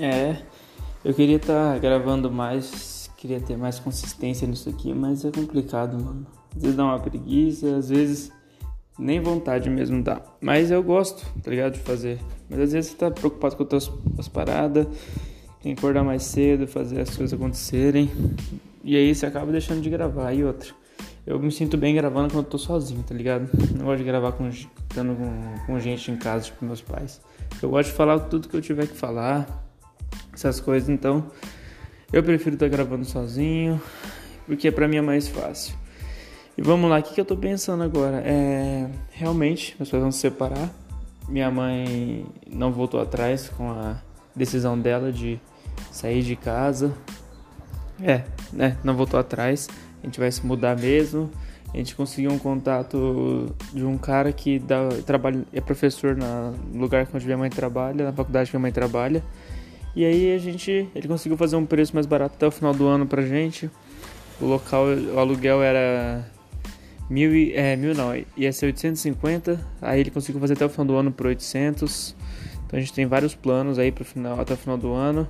[0.00, 0.34] É,
[1.04, 6.02] eu queria estar tá gravando mais, queria ter mais consistência nisso aqui, mas é complicado,
[6.02, 6.26] mano.
[6.56, 8.32] Às vezes dá uma preguiça, às vezes
[8.98, 10.22] nem vontade mesmo dá.
[10.40, 11.74] Mas eu gosto, tá ligado?
[11.74, 12.18] De fazer.
[12.48, 14.86] Mas às vezes você tá preocupado com as, as paradas,
[15.62, 18.10] tem que acordar mais cedo, fazer as coisas acontecerem.
[18.82, 20.32] E aí você acaba deixando de gravar.
[20.32, 20.70] E outra,
[21.26, 23.50] eu me sinto bem gravando quando eu tô sozinho, tá ligado?
[23.76, 27.20] Não gosto de gravar com, estando com, com gente em casa, tipo meus pais.
[27.62, 29.69] Eu gosto de falar tudo que eu tiver que falar,
[30.32, 31.30] essas coisas, então
[32.12, 33.80] eu prefiro estar tá gravando sozinho,
[34.46, 35.74] porque para mim é mais fácil.
[36.58, 38.22] E vamos lá, o que, que eu tô pensando agora?
[38.24, 40.68] É, realmente, nós vamos se separar.
[41.28, 43.96] Minha mãe não voltou atrás com a
[44.34, 45.40] decisão dela de
[45.92, 46.92] sair de casa.
[48.02, 48.76] É, né?
[48.82, 49.68] Não voltou atrás.
[50.02, 51.30] A gente vai se mudar mesmo.
[51.72, 57.06] A gente conseguiu um contato de um cara que dá, trabalha, é professor no lugar
[57.14, 59.22] onde minha mãe trabalha, na faculdade que minha mãe trabalha.
[59.94, 62.86] E aí a gente, ele conseguiu fazer um preço mais barato até o final do
[62.86, 63.70] ano pra gente.
[64.40, 66.24] O local, o aluguel era
[67.08, 69.60] mil, é, mil não, ia ser 850.
[69.82, 72.14] Aí ele conseguiu fazer até o final do ano por 800.
[72.66, 75.28] Então a gente tem vários planos aí pro final, até o final do ano.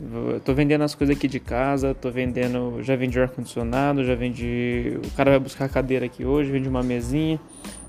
[0.00, 4.14] Eu tô vendendo as coisas aqui de casa, tô vendendo, já vendi ar condicionado, já
[4.14, 7.38] vendi, o cara vai buscar a cadeira aqui hoje, vendi uma mesinha.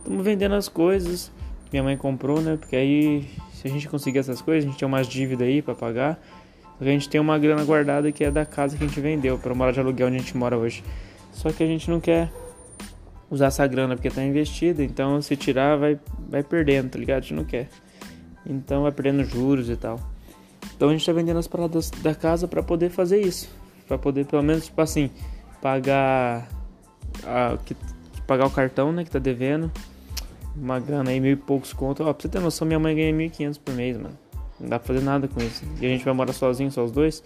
[0.04, 1.32] Estamos vendendo as coisas
[1.76, 2.58] minha mãe comprou, né?
[2.58, 3.28] Porque aí
[3.66, 6.20] se a gente conseguir essas coisas, a gente tem umas dívidas aí para pagar.
[6.80, 9.56] A gente tem uma grana guardada que é da casa que a gente vendeu para
[9.56, 10.84] morar de aluguel onde a gente mora hoje.
[11.32, 12.32] Só que a gente não quer
[13.28, 16.00] usar essa grana porque tá investida, então se tirar vai
[16.30, 17.18] vai perdendo, tá ligado?
[17.18, 17.70] A gente não quer.
[18.46, 20.00] Então vai perdendo juros e tal.
[20.76, 23.50] Então a gente tá vendendo as paradas da casa para poder fazer isso,
[23.88, 25.10] para poder pelo menos tipo assim,
[25.60, 26.48] pagar
[27.24, 27.76] a, que,
[28.28, 29.72] pagar o cartão, né, que tá devendo
[30.56, 32.04] uma grana aí, mil e poucos conto.
[32.04, 34.18] Ó, pra você ter noção, minha mãe ganha 1.500 por mês, mano.
[34.60, 35.64] Não dá pra fazer nada com isso.
[35.82, 37.24] E a gente vai morar sozinho, só os dois.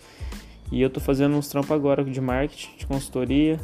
[0.71, 3.59] E eu tô fazendo uns trampos agora de marketing, de consultoria.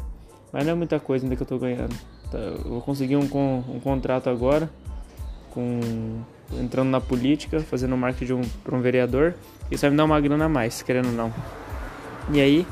[0.52, 1.94] Mas não é muita coisa ainda que eu tô ganhando.
[2.30, 4.70] Tá, eu vou conseguir um, um contrato agora,
[5.50, 5.80] com
[6.52, 9.34] entrando na política, fazendo marketing um, pra um vereador.
[9.70, 11.32] Isso vai me dar uma grana a mais, querendo ou não.
[12.32, 12.66] E aí,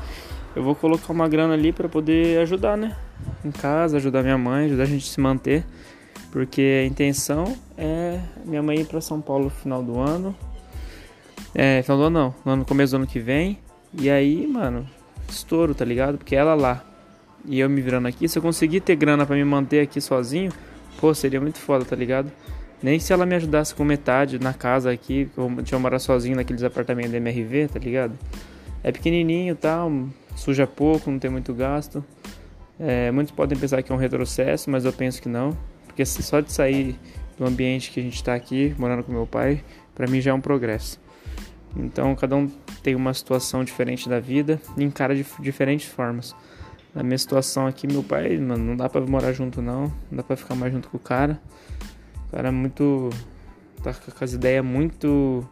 [0.55, 2.95] eu vou colocar uma grana ali para poder ajudar, né?
[3.43, 5.65] Em casa, ajudar minha mãe, ajudar a gente a se manter.
[6.31, 10.35] Porque a intenção é minha mãe ir para São Paulo no final do ano.
[11.53, 13.59] É, final do ano não, no começo do ano que vem.
[13.93, 14.85] E aí, mano,
[15.29, 16.17] estouro, tá ligado?
[16.17, 16.83] Porque ela lá
[17.47, 20.51] e eu me virando aqui, se eu conseguir ter grana para me manter aqui sozinho,
[20.99, 22.31] pô, seria muito foda, tá ligado?
[22.81, 26.35] Nem se ela me ajudasse com metade na casa aqui, que eu tinha morar sozinho
[26.35, 28.17] naqueles apartamentos da MRV, tá ligado?
[28.83, 29.91] É pequenininho e tal,
[30.35, 32.03] suja pouco, não tem muito gasto.
[32.79, 35.55] É, muitos podem pensar que é um retrocesso, mas eu penso que não.
[35.95, 36.99] Porque só de sair
[37.37, 39.63] do ambiente que a gente está aqui, morando com meu pai,
[39.95, 40.99] para mim já é um progresso.
[41.73, 42.49] Então cada um
[42.83, 46.35] tem uma situação diferente da vida e encara de diferentes formas.
[46.93, 50.23] Na minha situação aqui, meu pai, mano, não dá pra morar junto não, não dá
[50.23, 51.41] pra ficar mais junto com o cara.
[52.27, 53.09] O cara é muito.
[53.81, 55.47] tá com as ideias muito.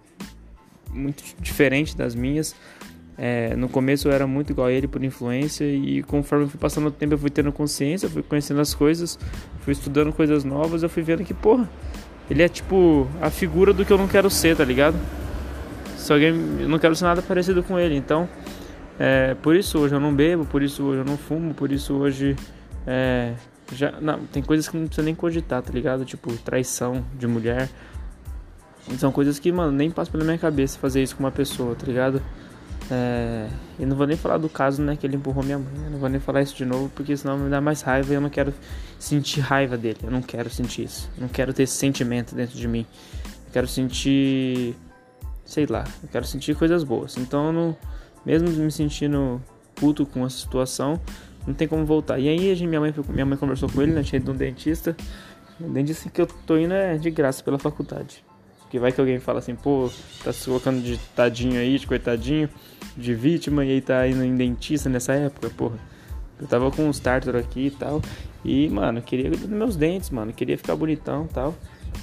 [0.92, 2.54] muito diferente das minhas.
[3.18, 6.60] É, no começo eu era muito igual a ele por influência e conforme eu fui
[6.60, 9.20] passando o tempo eu fui tendo consciência, fui conhecendo as coisas,
[9.60, 11.70] fui estudando coisas novas, eu fui vendo que, porra,
[12.30, 14.98] ele é tipo a figura do que eu não quero ser, tá ligado?
[15.96, 16.30] Se alguém,
[16.60, 18.28] eu não quero ser nada parecido com ele, então,
[19.00, 21.94] é, por isso hoje eu não bebo, por isso hoje eu não fumo, por isso
[21.94, 22.36] hoje
[22.88, 23.34] é,
[23.72, 26.04] já, não, tem coisas que não precisa nem cogitar, tá ligado?
[26.06, 27.70] Tipo, traição de mulher.
[28.98, 31.86] São coisas que, mano, nem passa pela minha cabeça fazer isso com uma pessoa, tá
[31.86, 32.22] ligado?
[32.92, 33.48] É,
[33.80, 35.74] e não vou nem falar do caso, né, que ele empurrou minha mãe.
[35.86, 38.16] Eu não vou nem falar isso de novo, porque senão me dá mais raiva e
[38.16, 38.54] eu não quero
[39.00, 40.00] sentir raiva dele.
[40.04, 41.10] Eu não quero sentir isso.
[41.16, 42.86] Eu não quero ter esse sentimento dentro de mim.
[43.48, 44.76] Eu quero sentir.
[45.46, 47.18] Sei lá, eu quero sentir coisas boas.
[47.18, 47.78] Então, não,
[48.26, 49.42] mesmo me sentindo
[49.76, 51.00] puto com a situação,
[51.46, 52.20] não tem como voltar.
[52.20, 54.96] E aí, minha mãe, minha mãe conversou com ele, né, tinha ido um dentista.
[55.60, 58.24] O dentista que eu tô indo é de graça pela faculdade.
[58.74, 59.88] Porque vai que alguém fala assim, pô,
[60.24, 62.50] tá se colocando de tadinho aí, de coitadinho,
[62.98, 65.78] de vítima, e aí tá indo em dentista nessa época, porra.
[66.42, 68.02] Eu tava com uns tártaro aqui e tal.
[68.44, 70.34] E, mano, queria dos meus dentes, mano.
[70.34, 71.56] Queria ficar bonitão e tal.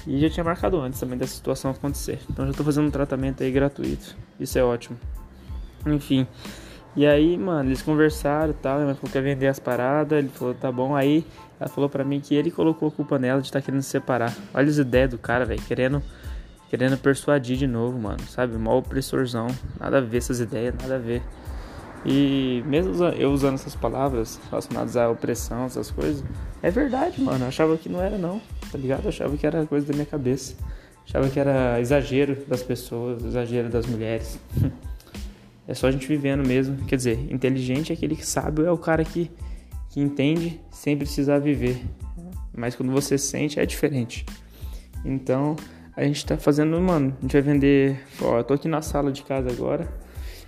[0.07, 2.19] E já tinha marcado antes também dessa situação acontecer.
[2.29, 4.15] Então já tô fazendo um tratamento aí gratuito.
[4.39, 4.97] Isso é ótimo.
[5.85, 6.25] Enfim.
[6.95, 8.79] E aí, mano, eles conversaram e tal.
[8.79, 10.17] Mãe falou que ia vender as paradas.
[10.17, 10.95] Ele falou, tá bom.
[10.95, 11.25] Aí
[11.59, 13.89] ela falou pra mim que ele colocou a culpa nela de estar tá querendo se
[13.89, 14.33] separar.
[14.53, 15.61] Olha as ideias do cara, velho.
[15.63, 16.01] Querendo
[16.71, 18.57] querendo persuadir de novo, mano, sabe?
[18.57, 19.47] Mal opressorzão,
[19.77, 21.21] nada a ver essas ideias, nada a ver.
[22.05, 26.23] E mesmo eu usando essas palavras relacionadas à opressão, essas coisas,
[26.63, 27.43] é verdade, mano.
[27.43, 28.41] Eu achava que não era, não,
[28.71, 29.03] tá ligado?
[29.03, 30.55] Eu achava que era coisa da minha cabeça.
[31.05, 34.39] Achava que era exagero das pessoas, exagero das mulheres.
[35.67, 36.75] É só a gente vivendo mesmo.
[36.85, 39.31] Quer dizer, inteligente é aquele que sabe, é o cara que,
[39.89, 41.81] que entende sem precisar viver.
[42.53, 44.25] Mas quando você sente, é diferente.
[45.05, 45.55] Então,
[46.01, 47.99] a gente tá fazendo, mano, a gente vai vender.
[48.19, 49.87] Ó, eu tô aqui na sala de casa agora.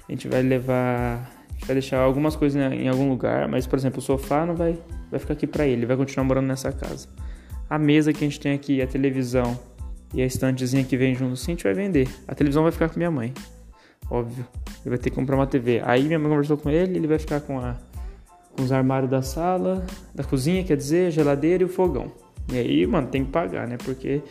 [0.09, 1.31] A gente vai levar.
[1.47, 4.55] A gente vai deixar algumas coisas em algum lugar, mas, por exemplo, o sofá não
[4.55, 4.77] vai,
[5.11, 7.07] vai ficar aqui pra ele, vai continuar morando nessa casa.
[7.69, 9.57] A mesa que a gente tem aqui, a televisão
[10.11, 12.09] e a estantezinha que vem junto, sim, a gente vai vender.
[12.27, 13.31] A televisão vai ficar com minha mãe.
[14.09, 14.45] Óbvio.
[14.81, 15.81] Ele vai ter que comprar uma TV.
[15.85, 17.77] Aí minha mãe conversou com ele, ele vai ficar com, a,
[18.57, 19.85] com os armários da sala,
[20.15, 22.11] da cozinha, quer dizer, geladeira e o fogão.
[22.51, 23.77] E aí, mano, tem que pagar, né?
[23.77, 24.21] Porque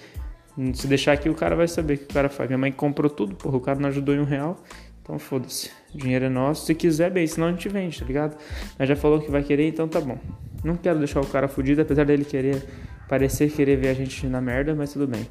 [0.75, 2.49] se deixar aqui, o cara vai saber o que o cara faz.
[2.49, 4.57] Minha mãe comprou tudo, porra, o cara não ajudou em um real.
[5.03, 5.71] Então foda-se.
[5.95, 6.67] Dinheiro é nosso.
[6.67, 8.37] Se quiser, bem, senão a gente vende, tá ligado?
[8.79, 10.19] Mas já falou que vai querer, então tá bom.
[10.63, 12.63] Não quero deixar o cara fudido, apesar dele querer
[13.09, 15.27] parecer querer ver a gente na merda, mas tudo bem.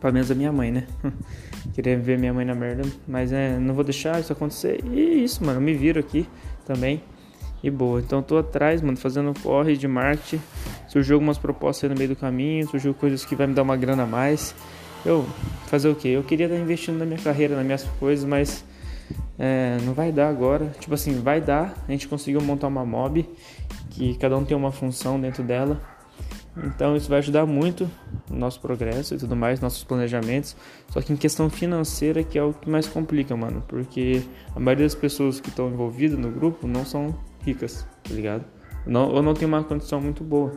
[0.00, 0.86] Pelo menos a minha mãe, né?
[1.74, 2.82] querer ver minha mãe na merda.
[3.06, 4.80] Mas é, não vou deixar isso acontecer.
[4.84, 5.58] E isso, mano.
[5.58, 6.26] Eu me viro aqui
[6.64, 7.02] também.
[7.62, 8.00] E boa.
[8.00, 10.40] Então tô atrás, mano, fazendo corre de marketing.
[10.88, 13.76] Surgiu algumas propostas aí no meio do caminho, surgiu coisas que vai me dar uma
[13.76, 14.54] grana a mais.
[15.04, 15.26] Eu
[15.66, 16.08] fazer o quê?
[16.08, 18.64] Eu queria estar investindo na minha carreira, nas minhas coisas, mas
[19.38, 20.72] é, não vai dar agora.
[20.78, 21.74] Tipo assim, vai dar.
[21.86, 23.28] A gente conseguiu montar uma mob
[23.90, 25.80] que cada um tem uma função dentro dela.
[26.56, 27.88] Então isso vai ajudar muito
[28.28, 30.56] no nosso progresso e tudo mais, nossos planejamentos.
[30.88, 34.22] Só que em questão financeira que é o que mais complica, mano, porque
[34.54, 37.14] a maioria das pessoas que estão envolvidas no grupo não são
[37.44, 38.44] ricas, tá ligado?
[38.86, 40.52] Não, não tem uma condição muito boa.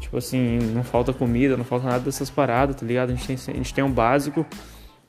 [0.00, 3.10] Tipo assim, não falta comida, não falta nada dessas paradas, tá ligado?
[3.10, 4.44] A gente tem, a gente tem um básico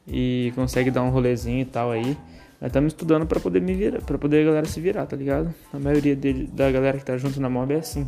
[0.08, 2.18] e consegue dar um rolezinho e tal aí.
[2.62, 5.54] Nós estamos estudando para poder me virar, para poder a galera se virar, tá ligado?
[5.74, 8.08] A maioria dele, da galera que tá junto na mob é assim.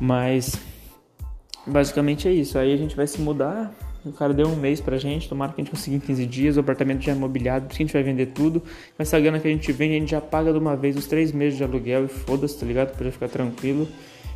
[0.00, 0.58] Mas
[1.66, 2.58] basicamente é isso.
[2.58, 3.72] Aí a gente vai se mudar.
[4.04, 6.56] O cara deu um mês pra gente, tomara que a gente consiga em 15 dias.
[6.56, 8.60] O apartamento já é mobiliado, por isso que a gente vai vender tudo.
[8.60, 11.06] Com essa grana que a gente vende, a gente já paga de uma vez os
[11.06, 12.96] três meses de aluguel e foda-se, tá ligado?
[12.96, 13.86] Pra ficar tranquilo.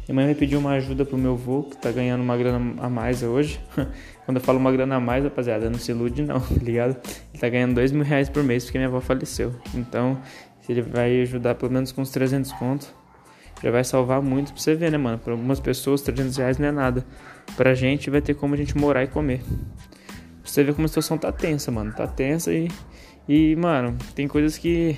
[0.08, 2.88] Minha mãe me pediu uma ajuda pro meu avô, que tá ganhando uma grana a
[2.88, 3.60] mais hoje.
[4.24, 6.96] Quando eu falo uma grana a mais, rapaziada, não se ilude não, tá ligado?
[7.32, 9.52] Ele tá ganhando dois mil reais por mês porque minha avó faleceu.
[9.74, 10.16] Então,
[10.68, 12.94] ele vai ajudar pelo menos com uns 300 contos,
[13.66, 15.18] já vai salvar muito pra você ver, né, mano?
[15.18, 17.04] Pra algumas pessoas, 300 reais não é nada.
[17.56, 19.40] Pra gente, vai ter como a gente morar e comer.
[19.40, 21.92] Pra você ver como a situação tá tensa, mano.
[21.92, 22.70] Tá tensa e.
[23.28, 24.96] E, mano, tem coisas que.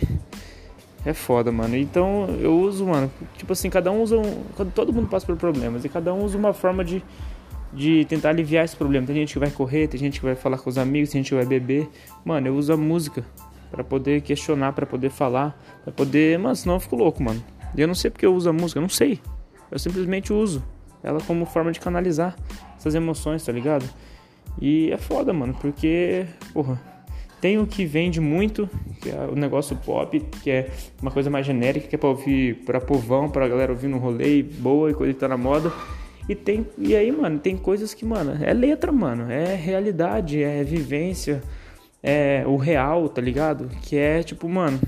[1.02, 1.76] É foda, mano.
[1.76, 3.10] Então eu uso, mano.
[3.38, 4.44] Tipo assim, cada um usa um.
[4.74, 5.82] Todo mundo passa por problemas.
[5.86, 7.02] E cada um usa uma forma de,
[7.72, 9.06] de tentar aliviar esse problema.
[9.06, 11.30] Tem gente que vai correr, tem gente que vai falar com os amigos, tem gente
[11.30, 11.88] que vai beber.
[12.22, 13.24] Mano, eu uso a música
[13.70, 16.38] para poder questionar, para poder falar, para poder.
[16.38, 17.42] Mano, senão eu fico louco, mano.
[17.76, 19.20] E eu não sei porque eu uso a música, eu não sei.
[19.70, 20.62] Eu simplesmente uso
[21.02, 22.36] ela como forma de canalizar
[22.76, 23.88] essas emoções, tá ligado?
[24.60, 26.80] E é foda, mano, porque, porra,
[27.40, 28.68] tem o que vende muito,
[29.00, 30.70] que é o negócio pop, que é
[31.00, 34.42] uma coisa mais genérica, que é pra ouvir pra povão, pra galera ouvir no rolê,
[34.42, 35.72] boa e coisa que tá na moda.
[36.28, 40.62] E tem, e aí, mano, tem coisas que, mano, é letra, mano, é realidade, é
[40.64, 41.42] vivência,
[42.02, 43.68] é o real, tá ligado?
[43.82, 44.78] Que é tipo, mano,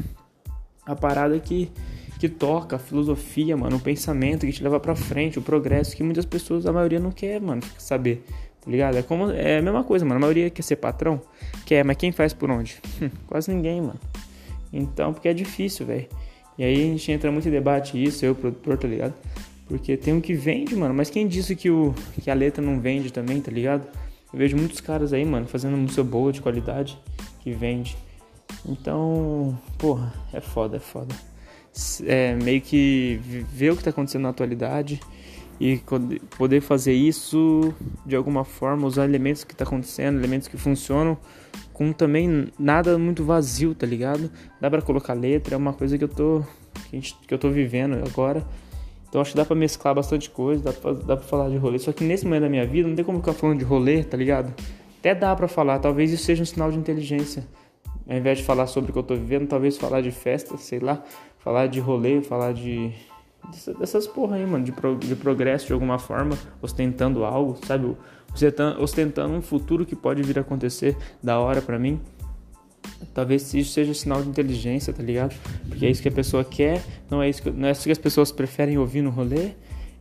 [0.84, 1.70] a parada que
[2.20, 6.02] que toca a filosofia, mano, o pensamento que te leva para frente, o progresso que
[6.02, 8.22] muitas pessoas, a maioria não quer, mano, saber,
[8.62, 8.98] tá ligado?
[8.98, 10.18] É como é a mesma coisa, mano.
[10.18, 11.22] A maioria quer ser patrão,
[11.64, 12.76] quer, mas quem faz por onde?
[13.00, 13.98] Hum, quase ninguém, mano.
[14.70, 16.06] Então, porque é difícil, velho.
[16.58, 19.14] E aí a gente entra muito em debate isso, eu, produtor, tá ligado?
[19.66, 22.78] Porque tem um que vende, mano, mas quem disse que o que a letra não
[22.78, 23.86] vende também, tá ligado?
[24.30, 26.98] Eu vejo muitos caras aí, mano, fazendo música boa, de qualidade,
[27.40, 27.96] que vende.
[28.68, 31.29] Então, porra, é foda, é foda
[32.06, 33.20] é, meio que
[33.52, 35.00] ver o que está acontecendo na atualidade
[35.60, 35.80] e
[36.38, 37.74] poder fazer isso
[38.06, 41.18] de alguma forma, usar elementos que está acontecendo, elementos que funcionam,
[41.72, 44.30] com também nada muito vazio, tá ligado?
[44.60, 46.42] Dá para colocar letra, é uma coisa que eu tô
[46.88, 48.44] que, gente, que eu tô vivendo agora.
[49.08, 51.78] Então acho que dá pra mesclar bastante coisa, dá pra, dá pra falar de rolê.
[51.78, 54.16] Só que nesse momento da minha vida não tem como ficar falando de rolê, tá
[54.16, 54.54] ligado?
[54.98, 57.46] Até dá pra falar, talvez isso seja um sinal de inteligência.
[58.08, 60.80] Ao invés de falar sobre o que eu tô vivendo, talvez falar de festa, sei
[60.80, 61.04] lá
[61.40, 62.92] falar de rolê, falar de.
[63.78, 67.96] dessas porra aí, mano, de, pro, de progresso de alguma forma, ostentando algo, sabe?
[68.78, 72.00] Ostentando um futuro que pode vir a acontecer da hora pra mim.
[73.12, 75.34] Talvez isso seja sinal de inteligência, tá ligado?
[75.68, 77.90] Porque é isso que a pessoa quer, não é isso que, não é isso que
[77.90, 79.52] as pessoas preferem ouvir no rolê.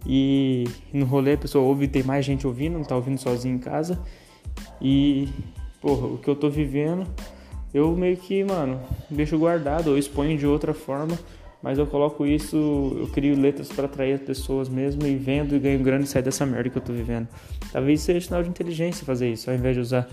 [0.05, 3.59] E no rolê a pessoa ouve tem mais gente ouvindo, não tá ouvindo sozinho em
[3.59, 4.00] casa.
[4.81, 5.27] E,
[5.81, 7.05] porra, o que eu tô vivendo
[7.73, 11.17] eu meio que, mano, deixo guardado ou exponho de outra forma,
[11.61, 12.55] mas eu coloco isso,
[12.99, 16.21] eu crio letras para atrair as pessoas mesmo e vendo e ganho grana e sair
[16.21, 17.27] dessa merda que eu tô vivendo.
[17.71, 20.07] Talvez seja sinal de inteligência fazer isso, ao invés de usar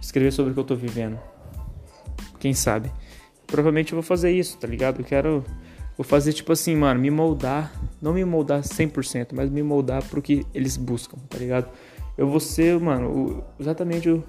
[0.00, 1.18] escrever sobre o que eu tô vivendo.
[2.38, 2.90] Quem sabe?
[3.46, 5.00] provavelmente eu vou fazer isso, tá ligado?
[5.00, 5.44] Eu quero.
[5.96, 7.72] Vou fazer tipo assim, mano, me moldar.
[8.02, 11.68] Não me moldar 100%, mas me moldar pro que eles buscam, tá ligado?
[12.18, 14.24] Eu vou ser, mano, exatamente o,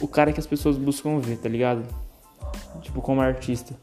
[0.00, 1.84] o cara que as pessoas buscam ver, tá ligado?
[2.80, 3.74] Tipo, como artista.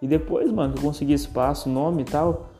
[0.00, 2.50] E depois, mano, que eu conseguir espaço, nome e tal,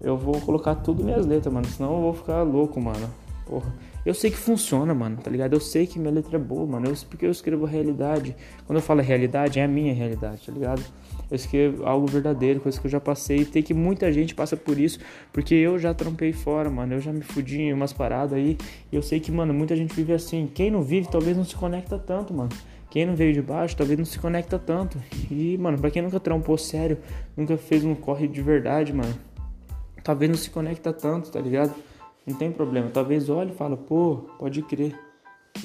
[0.00, 1.66] eu vou colocar tudo minhas letras, mano.
[1.66, 3.08] Senão eu vou ficar louco, mano.
[3.46, 3.72] Porra.
[4.04, 5.52] Eu sei que funciona, mano, tá ligado?
[5.52, 6.88] Eu sei que minha letra é boa, mano.
[6.88, 8.34] Eu, porque eu escrevo realidade.
[8.66, 10.82] Quando eu falo realidade, é a minha realidade, tá ligado?
[11.32, 13.46] Eu escrevo algo verdadeiro, coisa que eu já passei.
[13.46, 14.98] Tem que muita gente passa por isso,
[15.32, 16.92] porque eu já trampei fora, mano.
[16.92, 18.58] Eu já me fudi em umas paradas aí.
[18.92, 20.46] E eu sei que, mano, muita gente vive assim.
[20.54, 22.50] Quem não vive, talvez não se conecta tanto, mano.
[22.90, 24.98] Quem não veio de baixo, talvez não se conecta tanto.
[25.30, 26.98] E, mano, pra quem nunca trampou sério,
[27.34, 29.14] nunca fez um corre de verdade, mano,
[30.04, 31.74] talvez não se conecta tanto, tá ligado?
[32.26, 32.90] Não tem problema.
[32.90, 34.94] Talvez olhe e fala, pô, pode crer.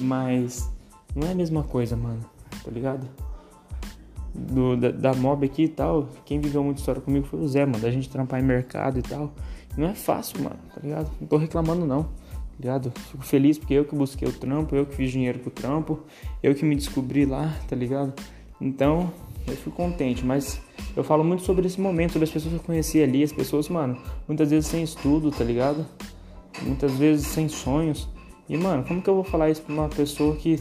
[0.00, 0.66] Mas
[1.14, 2.24] não é a mesma coisa, mano.
[2.64, 3.06] Tá ligado?
[4.38, 7.66] Do, da, da, mob aqui e tal, quem viveu muita história comigo foi o Zé,
[7.66, 7.80] mano.
[7.80, 9.32] Da gente trampar em mercado e tal.
[9.76, 11.10] Não é fácil, mano, tá ligado?
[11.20, 12.08] Não tô reclamando não, tá
[12.58, 12.92] ligado?
[13.10, 16.00] Fico feliz porque eu que busquei o trampo, eu que fiz dinheiro pro trampo,
[16.42, 18.12] eu que me descobri lá, tá ligado?
[18.60, 19.12] Então,
[19.46, 20.60] eu fico contente, mas
[20.96, 23.68] eu falo muito sobre esse momento, sobre as pessoas que eu conheci ali, as pessoas,
[23.68, 25.86] mano, muitas vezes sem estudo, tá ligado?
[26.62, 28.08] muitas vezes sem sonhos.
[28.48, 30.58] E, mano, como que eu vou falar isso pra uma pessoa que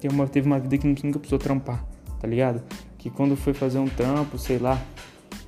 [0.00, 1.84] tem uma, teve uma vida que nunca precisou trampar,
[2.20, 2.62] tá ligado?
[3.06, 4.82] Que quando foi fazer um trampo, sei lá,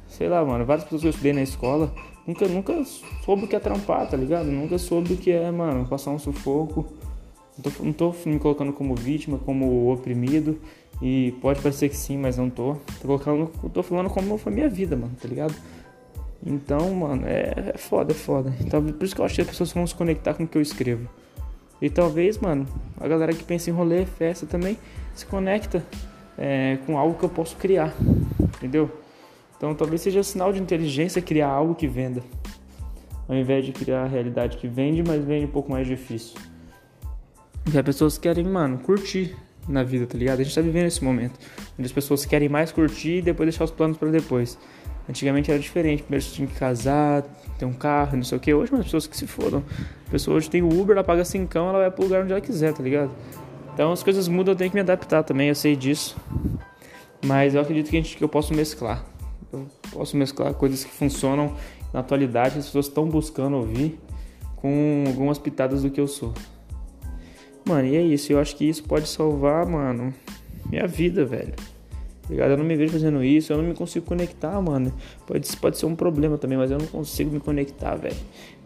[0.07, 1.93] sei lá, mano, várias pessoas que eu estudei na escola
[2.25, 2.85] nunca, nunca
[3.25, 4.47] soube o que é trampar, tá ligado?
[4.47, 6.87] Nunca soube o que é, mano, passar um sufoco.
[7.57, 10.57] Não tô, não tô me colocando como vítima, como oprimido.
[11.03, 12.77] E pode parecer que sim, mas não tô.
[13.03, 15.55] Tô, colocando, tô falando como foi minha vida, mano, tá ligado?
[16.47, 18.55] Então, mano, é, é foda, é foda.
[18.61, 20.57] Então, por isso que eu acho que as pessoas vão se conectar com o que
[20.57, 21.09] eu escrevo.
[21.83, 22.69] E talvez, mano,
[23.01, 24.79] a galera que pensa em rolê, festa também,
[25.13, 25.85] se conecta
[26.39, 27.93] é, com algo que eu posso criar.
[28.57, 28.91] Entendeu?
[29.57, 32.23] Então talvez seja sinal de inteligência criar algo que venda.
[33.29, 36.39] Ao invés de criar a realidade que vende, mas vende um pouco mais difícil.
[37.63, 39.37] Porque as pessoas querem, mano, curtir
[39.69, 40.41] na vida, tá ligado?
[40.41, 41.39] A gente tá vivendo esse momento.
[41.79, 44.59] Onde as pessoas querem mais curtir e depois deixar os planos para depois.
[45.09, 47.23] Antigamente era diferente, primeiro você tinha que casar,
[47.59, 48.53] ter um carro, não sei o que.
[48.53, 49.63] Hoje, as pessoas que se foram.
[50.07, 52.41] A pessoa hoje tem o Uber, ela paga cincão, ela vai pro lugar onde ela
[52.41, 53.11] quiser, tá ligado?
[53.79, 56.17] Então as coisas mudam, eu tenho que me adaptar também, eu sei disso.
[57.25, 59.05] Mas eu acredito que, a gente, que eu posso mesclar.
[59.53, 61.55] Eu posso mesclar coisas que funcionam
[61.95, 63.97] na atualidade, as pessoas estão buscando ouvir,
[64.57, 66.35] com algumas pitadas do que eu sou.
[67.65, 68.33] Mano, e é isso.
[68.33, 70.13] Eu acho que isso pode salvar, mano,
[70.69, 71.55] minha vida, velho
[72.35, 72.51] ligado?
[72.51, 74.93] Eu não me vejo fazendo isso, eu não me consigo conectar, mano.
[75.27, 78.17] Pode, pode ser um problema também, mas eu não consigo me conectar, velho.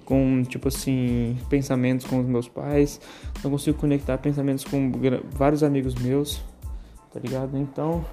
[0.05, 3.01] Com, tipo assim, pensamentos com os meus pais.
[3.43, 4.91] Não consigo conectar pensamentos com
[5.31, 6.43] vários amigos meus,
[7.13, 7.57] tá ligado?
[7.57, 8.05] Então.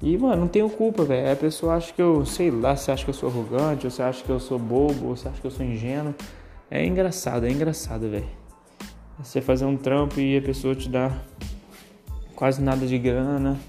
[0.00, 1.30] E, mano, não tenho culpa, velho.
[1.30, 4.02] A pessoa acha que eu, sei lá, você acha que eu sou arrogante, ou você
[4.02, 6.14] acha que eu sou bobo, ou você acha que eu sou ingênuo.
[6.70, 8.26] É engraçado, é engraçado, velho.
[9.22, 11.12] Você fazer um trampo e a pessoa te dá
[12.34, 13.60] quase nada de grana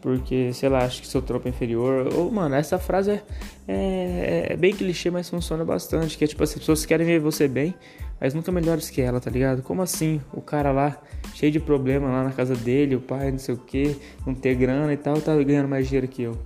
[0.00, 2.08] porque, sei lá, acho que seu é inferior.
[2.14, 3.22] Ou, mano, essa frase é,
[3.68, 6.16] é, é, bem clichê, mas funciona bastante.
[6.16, 7.74] Que é tipo, as pessoas querem ver você bem,
[8.20, 9.62] mas nunca melhores que ela, tá ligado?
[9.62, 10.20] Como assim?
[10.32, 10.98] O cara lá,
[11.34, 14.54] cheio de problema lá na casa dele, o pai, não sei o que, não ter
[14.54, 16.38] grana e tal, tá ganhando mais dinheiro que eu,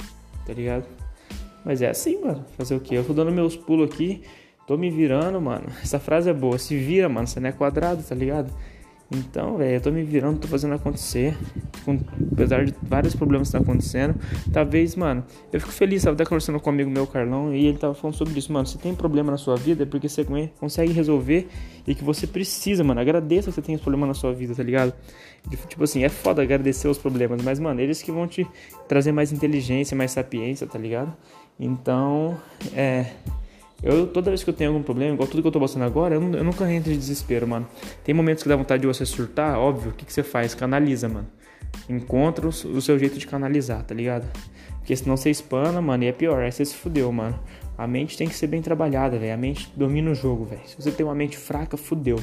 [0.45, 0.85] tá ligado?
[1.65, 2.45] Mas é assim, mano.
[2.59, 2.95] Fazer o que?
[2.95, 4.23] Eu tô dando meus pulos aqui,
[4.67, 5.67] tô me virando, mano.
[5.83, 6.59] Essa frase é boa.
[6.59, 7.27] Se vira, mano.
[7.27, 8.53] Você não é quadrado, tá ligado?
[9.11, 11.37] Então, velho, eu tô me virando, tô fazendo acontecer.
[11.85, 12.01] Com,
[12.33, 14.15] apesar de vários problemas que estão acontecendo.
[14.53, 17.79] Talvez, mano, eu fico feliz, tava até conversando com um amigo meu, Carlão, e ele
[17.79, 18.67] tava falando sobre isso, mano.
[18.67, 20.25] Se tem problema na sua vida, é porque você
[20.59, 21.49] consegue resolver
[21.87, 23.01] e que você precisa, mano.
[23.01, 24.95] Agradeça que você tem esse problema na sua vida, tá ligado?
[25.69, 28.47] Tipo assim, é foda agradecer os problemas, mas, mano, eles que vão te
[28.89, 31.15] trazer mais inteligência, mais sapiência, tá ligado?
[31.61, 32.37] Então,
[32.75, 33.07] é.
[33.85, 36.15] Eu, toda vez que eu tenho algum problema, igual tudo que eu tô passando agora,
[36.15, 37.69] eu, eu nunca entro em desespero, mano.
[38.03, 40.55] Tem momentos que dá vontade de você surtar, óbvio, o que, que você faz?
[40.55, 41.29] Canaliza, mano.
[41.87, 44.27] Encontra o, o seu jeito de canalizar, tá ligado?
[44.79, 47.39] Porque senão você espana, mano, e é pior, aí você se fudeu, mano.
[47.77, 49.35] A mente tem que ser bem trabalhada, velho.
[49.35, 50.63] A mente domina o jogo, velho.
[50.65, 52.19] Se você tem uma mente fraca, fudeu.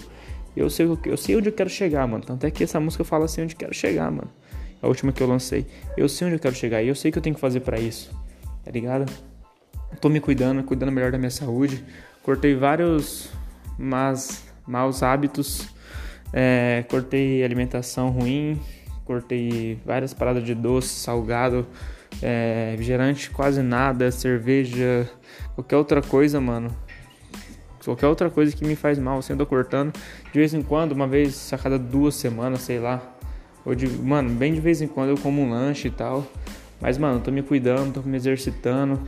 [0.58, 2.24] Eu sei, eu sei onde eu quero chegar, mano.
[2.24, 4.32] Tanto é que essa música fala assim onde eu quero chegar, mano.
[4.82, 5.68] A última que eu lancei.
[5.96, 7.60] Eu sei onde eu quero chegar e eu sei o que eu tenho que fazer
[7.60, 8.12] para isso.
[8.63, 9.30] Tá ligado?
[10.00, 11.83] Tô me cuidando, cuidando melhor da minha saúde.
[12.24, 13.29] Cortei vários
[13.77, 15.67] maus hábitos,
[16.31, 18.60] é, cortei alimentação ruim,
[19.05, 21.65] cortei várias paradas de doce, salgado,
[22.21, 25.10] é, refrigerante, quase nada, cerveja,
[25.55, 26.69] qualquer outra coisa, mano.
[27.83, 29.91] Qualquer outra coisa que me faz mal, assim, eu tô cortando
[30.31, 33.01] de vez em quando, uma vez a cada duas semanas, sei lá.
[33.65, 36.25] Ou de, mano, bem de vez em quando eu como um lanche e tal.
[36.79, 39.00] Mas, mano, tô me cuidando, tô me exercitando,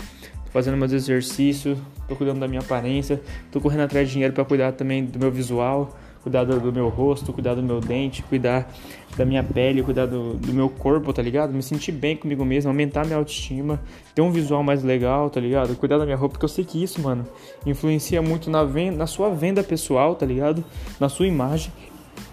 [0.53, 3.19] fazendo meus exercícios, tô cuidando da minha aparência,
[3.51, 7.33] tô correndo atrás de dinheiro para cuidar também do meu visual, cuidar do, meu rosto,
[7.33, 8.71] cuidar do meu dente, cuidar
[9.17, 11.51] da minha pele, cuidar do, do, meu corpo, tá ligado?
[11.51, 13.81] Me sentir bem comigo mesmo, aumentar minha autoestima,
[14.15, 15.75] ter um visual mais legal, tá ligado?
[15.75, 17.27] Cuidar da minha roupa, porque eu sei que isso, mano,
[17.65, 20.63] influencia muito na, venda, na sua venda pessoal, tá ligado?
[20.99, 21.73] Na sua imagem.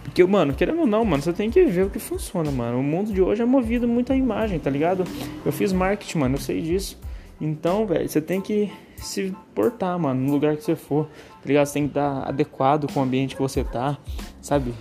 [0.04, 2.78] Porque, mano, querendo ou não, mano, você tem que ver o que funciona, mano.
[2.78, 5.04] O mundo de hoje é movido muito à imagem, tá ligado?
[5.44, 6.98] Eu fiz marketing, mano, eu sei disso.
[7.40, 11.66] Então, velho, você tem que se portar, mano, no lugar que você for, tá ligado?
[11.66, 13.96] Você tem que estar adequado com o ambiente que você tá,
[14.42, 14.74] sabe?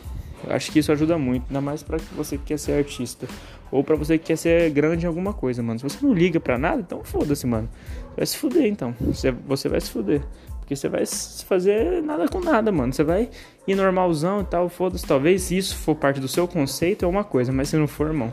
[0.46, 3.28] Eu acho que isso ajuda muito, ainda mais para você que quer ser artista
[3.72, 5.80] ou para você que quer ser grande em alguma coisa, mano.
[5.80, 7.70] Se você não liga para nada, então foda-se, mano.
[8.16, 8.96] Vai se fuder, então.
[9.00, 9.32] Você,
[9.70, 10.22] vai se fuder.
[10.60, 12.92] Porque você vai fazer nada com nada, mano.
[12.92, 13.30] Você vai
[13.68, 15.06] ir normalzão e tal, foda-se.
[15.06, 18.32] Talvez isso for parte do seu conceito é uma coisa, mas se não for, irmão,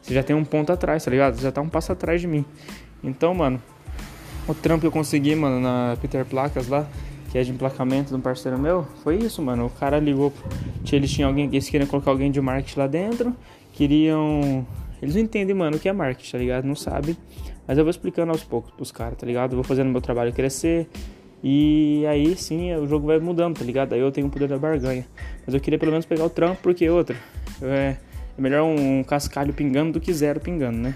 [0.00, 1.36] você já tem um ponto atrás, tá ligado?
[1.36, 2.44] Você já tá um passo atrás de mim.
[3.02, 3.60] Então, mano,
[4.46, 6.86] o trampo que eu consegui, mano, na Peter Placas lá,
[7.30, 9.66] que é de emplacamento de um parceiro meu, foi isso, mano.
[9.66, 10.32] O cara ligou,
[10.92, 13.36] eles tinham alguém, eles queriam colocar alguém de marketing lá dentro,
[13.72, 14.66] queriam.
[15.00, 16.64] Eles não entendem, mano, o que é marketing, tá ligado?
[16.64, 17.16] Não sabem.
[17.66, 19.52] Mas eu vou explicando aos poucos pros caras, tá ligado?
[19.52, 20.88] Eu vou fazendo meu trabalho crescer,
[21.42, 23.94] e aí sim o jogo vai mudando, tá ligado?
[23.94, 25.06] Aí eu tenho o poder da barganha.
[25.44, 27.16] Mas eu queria pelo menos pegar o trampo, porque outra.
[27.60, 27.96] É,
[28.36, 30.94] é melhor um cascalho pingando do que zero pingando, né?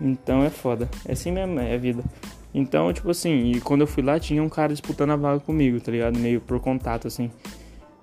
[0.00, 0.88] Então é foda.
[1.06, 2.02] É assim mesmo, é a vida.
[2.54, 5.80] Então, tipo assim, e quando eu fui lá tinha um cara disputando a vaga comigo,
[5.80, 6.18] tá ligado?
[6.18, 7.30] Meio por contato, assim.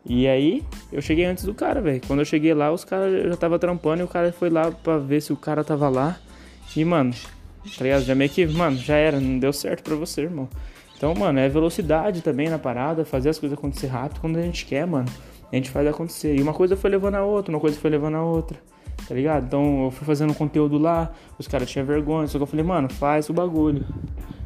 [0.05, 2.01] E aí, eu cheguei antes do cara, velho.
[2.05, 4.97] Quando eu cheguei lá, os caras já tava trampando e o cara foi lá pra
[4.97, 6.19] ver se o cara tava lá.
[6.75, 7.13] E, mano,
[7.77, 8.03] tá ligado?
[8.03, 10.50] Já meio que, mano, já era, não deu certo pra você, irmão.
[10.97, 14.65] Então, mano, é velocidade também na parada, fazer as coisas acontecer rápido quando a gente
[14.65, 15.07] quer, mano.
[15.51, 16.35] A gente faz acontecer.
[16.35, 18.57] E uma coisa foi levando a outra, uma coisa foi levando a outra.
[19.07, 19.45] Tá ligado?
[19.45, 22.89] Então eu fui fazendo conteúdo lá, os caras tinham vergonha, só que eu falei, mano,
[22.91, 23.86] faz o bagulho.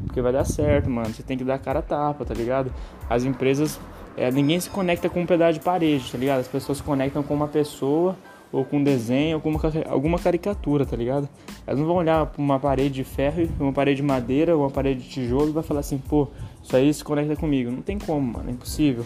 [0.05, 1.13] Porque vai dar certo, mano.
[1.13, 2.71] Você tem que dar a cara a tapa, tá ligado?
[3.09, 3.79] As empresas.
[4.15, 6.39] É, ninguém se conecta com um pedaço de parede, tá ligado?
[6.39, 8.15] As pessoas se conectam com uma pessoa
[8.51, 11.27] ou com um desenho, ou com uma, alguma caricatura, tá ligado?
[11.65, 15.03] Elas não vão olhar pra uma parede de ferro, uma parede de madeira, uma parede
[15.03, 16.27] de tijolo e vai falar assim, pô,
[16.63, 17.69] isso aí se conecta comigo.
[17.69, 19.05] Não tem como, mano, é impossível.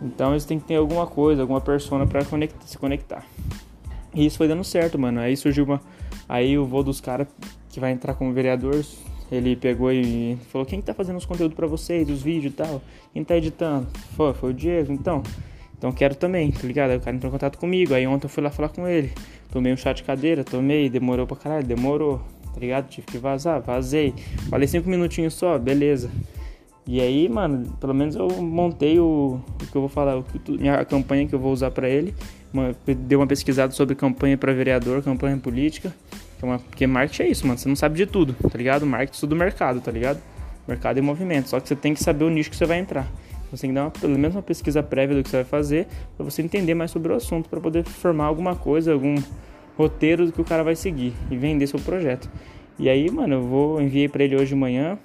[0.00, 2.20] Então eles têm que ter alguma coisa, alguma persona para
[2.64, 3.24] se conectar.
[4.16, 5.20] E isso foi dando certo, mano.
[5.20, 5.80] Aí surgiu uma.
[6.26, 7.28] Aí o voo dos caras
[7.68, 8.82] que vai entrar como vereador,
[9.30, 12.82] ele pegou e falou: Quem tá fazendo os conteúdos para vocês, os vídeos e tal?
[13.12, 13.86] Quem tá editando?
[14.16, 15.22] Foi, foi o Diego, então.
[15.76, 16.92] Então quero também, tá ligado?
[16.92, 17.92] Aí o cara entrou em contato comigo.
[17.92, 19.12] Aí ontem eu fui lá falar com ele.
[19.52, 22.22] Tomei um chá de cadeira, tomei, demorou pra caralho, demorou,
[22.54, 22.88] tá ligado?
[22.88, 24.14] Tive que vazar, vazei.
[24.48, 26.10] Falei cinco minutinhos só, beleza.
[26.86, 30.68] E aí, mano, pelo menos eu montei o, o que eu vou falar, o que,
[30.68, 32.14] a campanha que eu vou usar para ele.
[32.56, 35.94] Uma, dei uma pesquisada sobre campanha para vereador, campanha política.
[36.38, 37.58] Que é uma, porque marketing é isso, mano.
[37.58, 38.86] Você não sabe de tudo, tá ligado?
[38.86, 40.20] Marketing é tudo mercado, tá ligado?
[40.66, 41.50] Mercado e movimento.
[41.50, 43.06] Só que você tem que saber o nicho que você vai entrar.
[43.50, 45.86] Você tem que dar uma, pelo menos uma pesquisa prévia do que você vai fazer
[46.16, 49.16] para você entender mais sobre o assunto, para poder formar alguma coisa, algum
[49.76, 52.28] roteiro do que o cara vai seguir e vender seu projeto.
[52.78, 54.98] E aí, mano, eu vou enviei para ele hoje de manhã.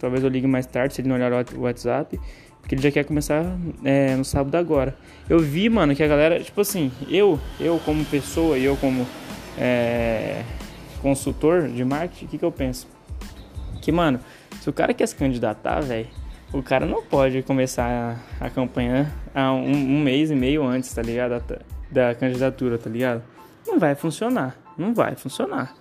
[0.00, 2.18] Talvez eu ligue mais tarde se ele não olhar o WhatsApp,
[2.64, 3.44] porque ele já quer começar
[3.84, 4.96] é, no sábado agora.
[5.28, 9.06] Eu vi, mano, que a galera, tipo assim, eu, eu como pessoa e eu como
[9.58, 10.42] é,
[11.02, 12.88] consultor de marketing, o que que eu penso?
[13.82, 14.18] Que, mano,
[14.60, 16.08] se o cara quer se candidatar, velho
[16.54, 20.94] o cara não pode começar a, a campanha há um, um, mês e meio antes,
[20.94, 21.42] tá ligado?
[21.42, 21.58] Da,
[21.90, 23.24] da, candidatura, tá ligado?
[23.66, 24.56] Não vai funcionar.
[24.78, 25.74] Não vai funcionar.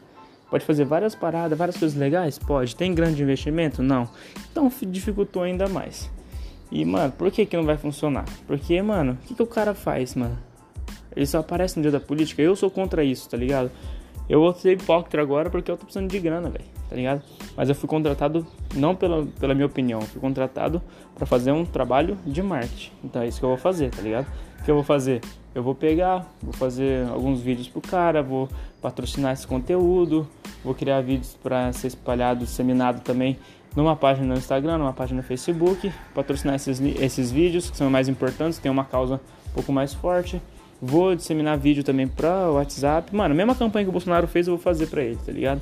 [0.50, 2.40] Pode fazer várias paradas, várias coisas legais?
[2.40, 2.76] Pode.
[2.76, 3.84] Tem grande investimento?
[3.84, 4.10] Não.
[4.52, 6.10] Então dificultou ainda mais.
[6.74, 8.26] E, mano, por que que não vai funcionar?
[8.48, 10.36] Porque, mano, o que, que o cara faz, mano?
[11.16, 12.42] Ele só aparece no dia da política.
[12.42, 13.70] Eu sou contra isso, tá ligado?
[14.28, 17.22] Eu vou ser hipócrita agora porque eu tô precisando de grana, velho, tá ligado?
[17.56, 20.82] Mas eu fui contratado não pela, pela minha opinião, fui contratado
[21.14, 22.92] para fazer um trabalho de marketing.
[23.04, 24.26] Então é isso que eu vou fazer, tá ligado?
[24.60, 25.22] O que eu vou fazer?
[25.54, 28.50] Eu vou pegar, vou fazer alguns vídeos pro cara, vou
[28.84, 30.28] patrocinar esse conteúdo,
[30.64, 33.40] vou criar vídeos para ser espalhado, disseminado também
[33.76, 38.08] numa página no Instagram, numa página no Facebook, patrocinar esses, esses vídeos que são mais
[38.08, 39.16] importantes, tem uma causa
[39.50, 40.40] um pouco mais forte
[40.86, 43.16] Vou disseminar vídeo também pra WhatsApp.
[43.16, 45.62] Mano, a mesma campanha que o Bolsonaro fez, eu vou fazer pra ele, tá ligado?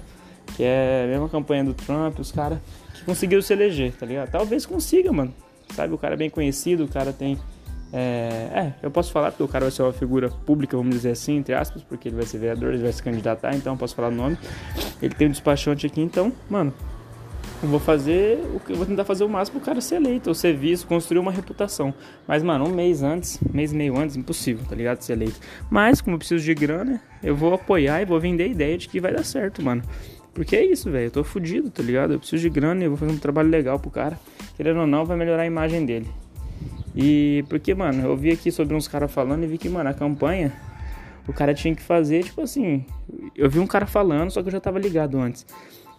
[0.55, 2.57] Que é a mesma campanha do Trump, os caras
[2.95, 4.31] que conseguiram se eleger, tá ligado?
[4.31, 5.31] Talvez consiga, mano.
[5.75, 7.37] Sabe, o cara é bem conhecido, o cara tem.
[7.93, 11.11] É, é, eu posso falar porque o cara vai ser uma figura pública, vamos dizer
[11.11, 13.95] assim, entre aspas, porque ele vai ser vereador, ele vai se candidatar, então eu posso
[13.95, 14.37] falar o nome.
[15.01, 16.73] Ele tem um despachante aqui, então, mano,
[17.61, 20.33] eu vou fazer o que vou tentar fazer o máximo pro cara ser eleito ou
[20.33, 21.93] ser visto, construir uma reputação.
[22.27, 25.01] Mas, mano, um mês antes, mês e meio antes, impossível, tá ligado?
[25.01, 25.39] Ser eleito.
[25.69, 28.87] Mas, como eu preciso de grana, eu vou apoiar e vou vender a ideia de
[28.87, 29.83] que vai dar certo, mano.
[30.33, 31.05] Porque é isso, velho.
[31.05, 32.13] Eu tô fudido, tá ligado?
[32.13, 34.19] Eu preciso de grana e eu vou fazer um trabalho legal pro cara.
[34.57, 36.07] Querendo ou não, vai melhorar a imagem dele.
[36.95, 39.93] E porque, mano, eu vi aqui sobre uns caras falando e vi que, mano, a
[39.93, 40.51] campanha
[41.27, 42.85] o cara tinha que fazer, tipo assim.
[43.35, 45.45] Eu vi um cara falando, só que eu já tava ligado antes.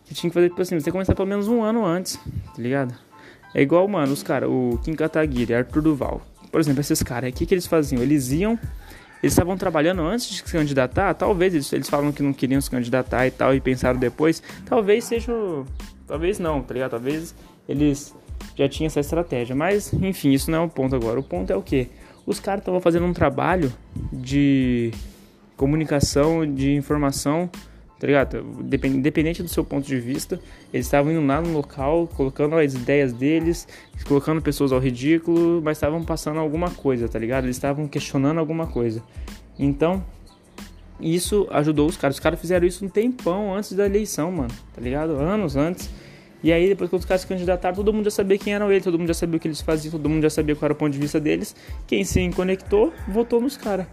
[0.05, 2.95] Que tinha que fazer, tipo assim, você começar pelo menos um ano antes, tá ligado?
[3.55, 6.23] É igual, mano, os caras, o Kim Kataguiri, Arthur Duval.
[6.51, 8.03] Por exemplo, esses caras, o que, que eles faziam?
[8.03, 8.59] Eles iam.
[9.23, 12.69] Eles estavam trabalhando antes de se candidatar, talvez eles, eles falam que não queriam se
[12.69, 14.43] candidatar e tal, e pensaram depois.
[14.67, 15.33] Talvez seja.
[16.09, 16.91] Talvez não, tá ligado?
[16.91, 17.33] Talvez
[17.69, 18.13] eles
[18.57, 19.55] já tinham essa estratégia.
[19.55, 21.19] Mas, enfim, isso não é o ponto agora.
[21.19, 21.89] O ponto é o que?
[22.27, 23.73] Os caras estavam fazendo um trabalho
[24.13, 24.93] de
[25.57, 27.51] comunicação, de informação,
[27.99, 28.45] tá ligado?
[28.85, 30.41] Independente do seu ponto de vista,
[30.73, 33.67] eles estavam indo lá no local, colocando as ideias deles,
[34.07, 37.45] colocando pessoas ao ridículo, mas estavam passando alguma coisa, tá ligado?
[37.45, 39.03] Eles estavam questionando alguma coisa.
[39.59, 40.05] Então,
[41.01, 42.17] isso ajudou os caras.
[42.17, 45.13] Os caras fizeram isso um tempão antes da eleição, mano, tá ligado?
[45.13, 45.91] Anos antes.
[46.43, 48.85] E aí, depois que os caras se candidataram, todo mundo já sabia quem eram eles,
[48.85, 50.77] todo mundo já sabia o que eles faziam, todo mundo já sabia qual era o
[50.77, 51.55] ponto de vista deles.
[51.87, 53.87] Quem se conectou, votou nos caras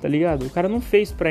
[0.00, 0.46] tá ligado?
[0.46, 1.30] O cara não fez pra.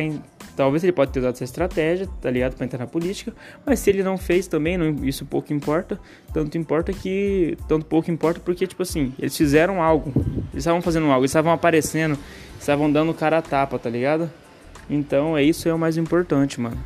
[0.55, 2.55] Talvez ele pode ter usado essa estratégia, tá ligado?
[2.55, 3.33] Pra entrar na política,
[3.65, 5.99] mas se ele não fez também, não, isso pouco importa.
[6.33, 7.57] Tanto importa que.
[7.67, 10.11] Tanto pouco importa porque, tipo assim, eles fizeram algo.
[10.51, 12.17] Eles estavam fazendo algo, eles estavam aparecendo,
[12.59, 14.29] estavam dando cara a tapa, tá ligado?
[14.89, 16.77] Então é isso é o mais importante, mano.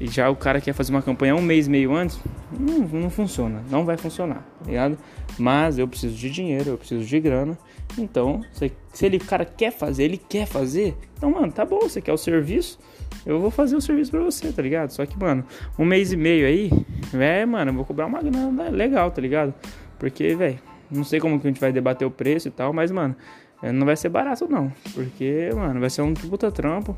[0.00, 2.18] E já o cara quer fazer uma campanha um mês meio antes,
[2.58, 4.96] não, não funciona, não vai funcionar, tá ligado?
[5.38, 7.58] Mas eu preciso de dinheiro, eu preciso de grana.
[7.98, 12.00] Então, se, se ele cara quer fazer, ele quer fazer, então, mano, tá bom, você
[12.00, 12.78] quer o serviço,
[13.26, 14.90] eu vou fazer o serviço pra você, tá ligado?
[14.90, 15.44] Só que, mano,
[15.78, 16.70] um mês e meio aí,
[17.12, 19.52] é, mano, eu vou cobrar uma grana legal, tá ligado?
[19.98, 20.58] Porque, velho,
[20.90, 23.14] não sei como que a gente vai debater o preço e tal, mas, mano,
[23.62, 24.72] é, não vai ser barato não.
[24.94, 26.96] Porque, mano, vai ser um puta trampo,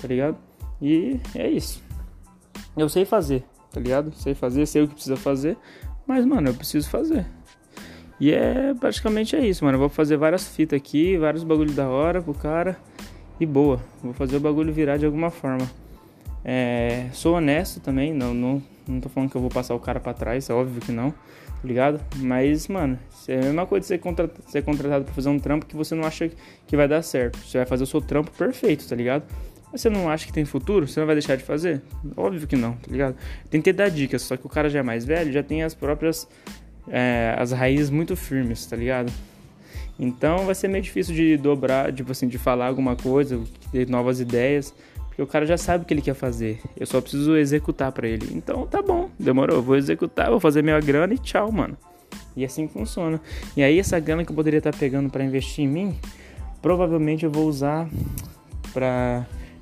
[0.00, 0.38] tá ligado?
[0.80, 1.87] E é isso.
[2.76, 4.12] Eu sei fazer, tá ligado?
[4.14, 5.56] Sei fazer, sei o que precisa fazer,
[6.06, 7.26] mas, mano, eu preciso fazer.
[8.20, 9.76] E é praticamente é isso, mano.
[9.76, 12.76] Eu vou fazer várias fitas aqui, vários bagulho da hora pro cara.
[13.38, 15.68] E boa, vou fazer o bagulho virar de alguma forma.
[16.44, 20.00] É, sou honesto também, não, não, não tô falando que eu vou passar o cara
[20.00, 21.16] pra trás, é óbvio que não, tá
[21.64, 22.00] ligado?
[22.16, 24.00] Mas, mano, é a mesma coisa de ser,
[24.46, 26.30] ser contratado pra fazer um trampo que você não acha
[26.66, 27.38] que vai dar certo.
[27.38, 29.24] Você vai fazer o seu trampo perfeito, tá ligado?
[29.72, 30.86] Você não acha que tem futuro?
[30.86, 31.82] Você não vai deixar de fazer?
[32.16, 33.16] Óbvio que não, tá ligado?
[33.50, 36.26] Tentei dar dicas, só que o cara já é mais velho, já tem as próprias.
[36.90, 39.12] É, as raízes muito firmes, tá ligado?
[39.98, 43.38] Então vai ser meio difícil de dobrar, tipo assim, de falar alguma coisa,
[43.70, 44.72] ter novas ideias,
[45.08, 46.60] porque o cara já sabe o que ele quer fazer.
[46.78, 48.30] Eu só preciso executar para ele.
[48.32, 51.76] Então tá bom, demorou, vou executar, vou fazer minha grana e tchau, mano.
[52.36, 53.20] E assim funciona.
[53.56, 55.96] E aí essa grana que eu poderia estar tá pegando para investir em mim,
[56.62, 57.88] provavelmente eu vou usar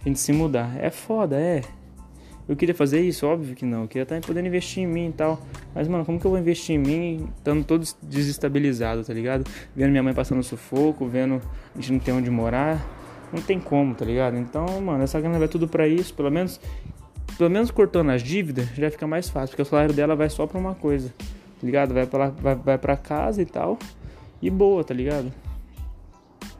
[0.06, 0.76] pra gente se mudar.
[0.78, 1.62] É foda, é.
[2.48, 3.26] Eu queria fazer isso?
[3.26, 3.82] Óbvio que não.
[3.82, 5.40] Eu queria estar podendo investir em mim e tal.
[5.74, 9.44] Mas, mano, como que eu vou investir em mim estando todo desestabilizado, tá ligado?
[9.74, 11.42] Vendo minha mãe passando sufoco, vendo
[11.74, 12.86] a gente não tem onde morar.
[13.32, 14.36] Não tem como, tá ligado?
[14.36, 16.14] Então, mano, essa grana vai tudo para isso.
[16.14, 16.60] Pelo menos,
[17.36, 19.48] pelo menos cortando as dívidas, já fica mais fácil.
[19.48, 21.92] Porque o salário dela vai só pra uma coisa, tá ligado?
[21.92, 23.76] Vai pra, vai, vai pra casa e tal.
[24.40, 25.32] E boa, tá ligado?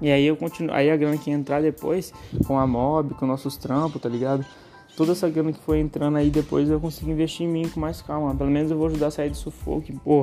[0.01, 2.13] E aí eu continuo, aí a grana que entrar depois
[2.47, 4.45] com a mob, com nossos trampos, tá ligado?
[4.97, 8.01] Toda essa grana que foi entrando aí depois eu consigo investir em mim com mais
[8.01, 8.35] calma.
[8.35, 9.93] Pelo menos eu vou ajudar a sair do sufoco.
[10.05, 10.23] Pô,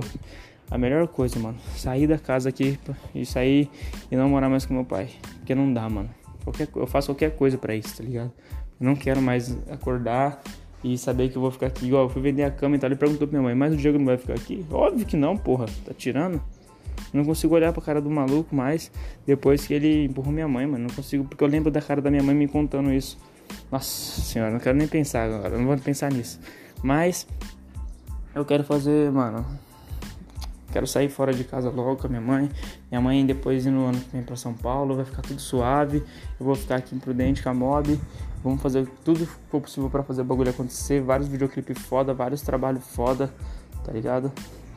[0.69, 2.79] a melhor coisa, mano, sair da casa aqui
[3.13, 3.69] e sair
[4.11, 5.09] e não morar mais com meu pai.
[5.37, 6.09] Porque não dá, mano.
[6.43, 8.31] Qualquer, eu faço qualquer coisa para isso, tá ligado?
[8.79, 10.41] Eu não quero mais acordar
[10.83, 11.85] e saber que eu vou ficar aqui.
[11.85, 12.89] Igual, eu fui vender a cama e tal.
[12.89, 14.65] Ele perguntou pra minha mãe, mas o Diego não vai ficar aqui?
[14.71, 15.65] Óbvio que não, porra.
[15.85, 16.41] Tá tirando?
[17.13, 18.91] Não consigo olhar pra cara do maluco mais
[19.25, 20.87] depois que ele empurrou minha mãe, mano.
[20.87, 23.17] Não consigo, porque eu lembro da cara da minha mãe me contando isso.
[23.71, 26.39] Nossa senhora, não quero nem pensar agora, não vou pensar nisso.
[26.81, 27.27] Mas
[28.33, 29.45] eu quero fazer, mano.
[30.71, 32.49] Quero sair fora de casa logo com a minha mãe.
[32.89, 36.03] Minha mãe depois indo ano que vem pra São Paulo, vai ficar tudo suave.
[36.39, 37.99] Eu vou ficar aqui imprudente com a mob.
[38.43, 40.99] Vamos fazer tudo que for possível para fazer o bagulho acontecer.
[40.99, 43.31] Vários videoclipes foda, vários trabalhos foda,
[43.85, 44.31] tá ligado?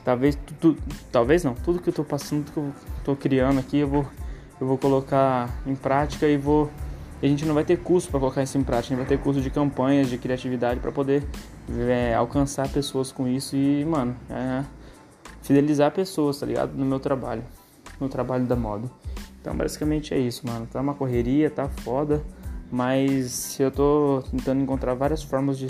[0.06, 2.72] Talvez tudo, talvez não, tudo que eu tô passando, tudo que eu
[3.04, 4.06] tô criando aqui, eu vou
[4.60, 6.70] eu vou colocar em prática e vou
[7.20, 9.20] a gente não vai ter custo para colocar isso em prática, a gente vai ter
[9.20, 11.24] custo de campanhas, de criatividade para poder
[11.88, 14.64] é, alcançar pessoas com isso e, mano, é,
[15.42, 16.74] fidelizar pessoas, tá ligado?
[16.76, 17.42] No meu trabalho,
[17.98, 18.88] no trabalho da moda.
[19.40, 20.68] Então, basicamente é isso, mano.
[20.70, 22.22] Tá uma correria, tá foda,
[22.70, 25.66] mas eu tô tentando encontrar várias formas de,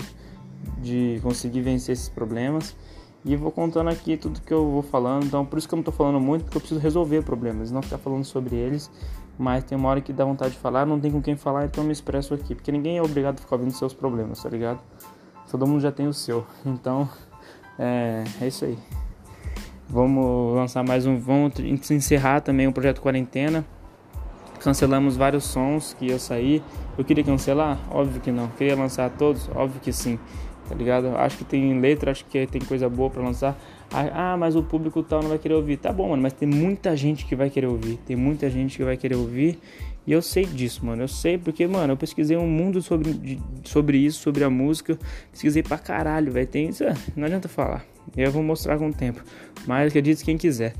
[0.79, 2.75] de conseguir vencer esses problemas.
[3.27, 5.25] E vou contando aqui tudo que eu vou falando.
[5.25, 7.81] Então, por isso que eu não tô falando muito, porque eu preciso resolver problemas, não
[7.81, 8.89] ficar falando sobre eles.
[9.37, 11.83] Mas tem uma hora que dá vontade de falar, não tem com quem falar, então
[11.83, 12.55] eu me expresso aqui.
[12.55, 14.79] Porque ninguém é obrigado a ficar ouvindo seus problemas, tá ligado?
[15.51, 16.45] todo mundo já tem o seu.
[16.65, 17.09] Então,
[17.77, 18.77] é, é isso aí.
[19.89, 21.19] Vamos lançar mais um.
[21.19, 21.59] Vamos
[21.91, 23.65] encerrar também o projeto Quarentena.
[24.59, 26.63] Cancelamos vários sons que ia sair.
[26.97, 27.77] Eu queria cancelar?
[27.89, 28.47] Óbvio que não.
[28.49, 29.49] Queria lançar todos?
[29.55, 30.19] Óbvio que sim.
[30.67, 31.15] Tá ligado?
[31.15, 33.57] Acho que tem letra, acho que tem coisa boa para lançar.
[33.91, 35.77] Ah, mas o público tal não vai querer ouvir.
[35.77, 37.97] Tá bom, mano, mas tem muita gente que vai querer ouvir.
[38.05, 39.57] Tem muita gente que vai querer ouvir.
[40.05, 41.03] E eu sei disso, mano.
[41.03, 44.97] Eu sei porque, mano, eu pesquisei um mundo sobre, sobre isso, sobre a música.
[45.31, 46.47] Pesquisei pra caralho, velho.
[46.47, 46.83] Tem isso,
[47.15, 47.85] não adianta falar.
[48.15, 49.21] Eu vou mostrar com o tempo.
[49.65, 50.73] Mas acredite quem quiser.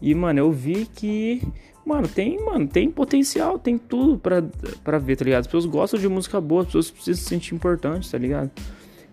[0.00, 1.42] E, mano, eu vi que.
[1.84, 4.42] Mano, tem, mano, tem potencial, tem tudo pra,
[4.82, 5.40] pra ver, tá ligado?
[5.40, 8.50] As pessoas gostam de música boa, as pessoas precisam se sentir importantes, tá ligado?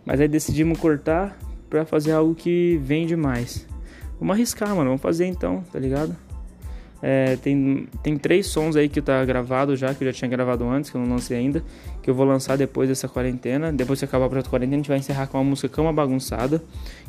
[0.05, 1.37] Mas aí decidimos cortar
[1.69, 3.67] pra fazer algo que vende mais.
[4.19, 4.89] Vamos arriscar, mano.
[4.89, 6.15] Vamos fazer então, tá ligado?
[7.01, 10.69] É, tem, tem três sons aí que tá gravado já, que eu já tinha gravado
[10.69, 11.63] antes, que eu não lancei ainda,
[12.03, 13.73] que eu vou lançar depois dessa quarentena.
[13.73, 16.59] Depois que acabar o projeto quarentena, a gente vai encerrar com uma música Cama Bagunçada,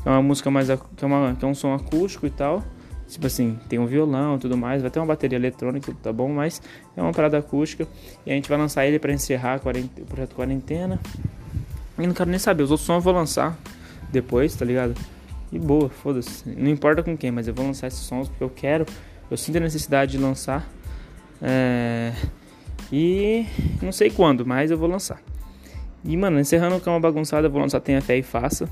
[0.02, 2.62] que é uma música mais que é, uma, que é um som acústico e tal.
[3.06, 6.30] Tipo assim, tem um violão e tudo mais, vai ter uma bateria eletrônica, tá bom?
[6.30, 6.62] Mas
[6.96, 7.86] é uma parada acústica.
[8.24, 10.98] E a gente vai lançar ele para encerrar o projeto quarentena.
[12.02, 13.56] E não quero nem saber, os outros sons eu vou lançar
[14.10, 14.94] depois, tá ligado?
[15.52, 16.48] E boa, foda-se.
[16.48, 18.86] Não importa com quem, mas eu vou lançar esses sons porque eu quero
[19.32, 20.68] eu sinto a necessidade de lançar.
[21.40, 22.12] É...
[22.92, 23.46] E
[23.80, 25.22] não sei quando, mas eu vou lançar.
[26.04, 28.68] E, mano, encerrando com uma bagunçada, eu vou lançar Tenha Fé e Faça.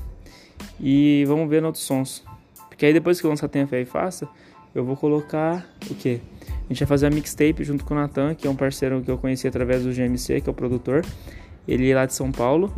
[0.79, 2.23] E vamos ver outros sons.
[2.69, 4.29] Porque aí depois que eu lançar Tenha Fé e Faça,
[4.75, 6.21] eu vou colocar o quê?
[6.47, 9.09] A gente vai fazer a mixtape junto com o Natan, que é um parceiro que
[9.09, 11.03] eu conheci através do GMC, que é o produtor.
[11.67, 12.71] Ele é lá de São Paulo.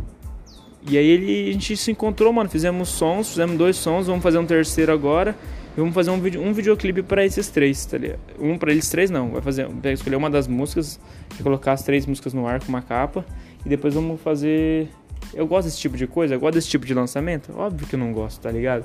[0.88, 2.48] E aí ele, a gente se encontrou, mano.
[2.48, 5.36] Fizemos sons, fizemos dois sons, vamos fazer um terceiro agora.
[5.76, 8.20] E vamos fazer um, vídeo, um videoclipe para esses três, tá ligado?
[8.38, 11.00] Um para eles três não, vai fazer, vai escolher uma das músicas,
[11.42, 13.26] colocar as três músicas no ar com uma capa
[13.66, 14.88] e depois vamos fazer
[15.32, 17.52] eu gosto desse tipo de coisa, eu gosto desse tipo de lançamento?
[17.56, 18.84] Óbvio que eu não gosto, tá ligado?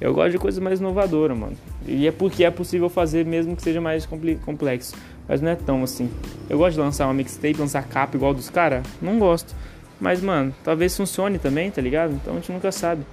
[0.00, 1.56] Eu gosto de coisa mais inovadora, mano.
[1.86, 4.06] E é porque é possível fazer mesmo que seja mais
[4.44, 4.94] complexo.
[5.28, 6.10] Mas não é tão assim.
[6.48, 8.84] Eu gosto de lançar uma mixtape, lançar capa igual dos caras?
[9.00, 9.54] Não gosto.
[10.02, 12.12] Mas, mano, talvez funcione também, tá ligado?
[12.14, 13.06] Então a gente nunca sabe.